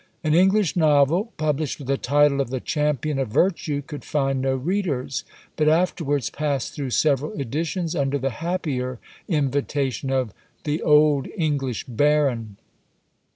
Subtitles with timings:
[0.23, 4.55] An English novel, published with the title of "The Champion of Virtue," could find no
[4.55, 5.23] readers;
[5.55, 10.33] but afterwards passed through several editions under the happier invitation of
[10.63, 12.57] "The Old English Baron."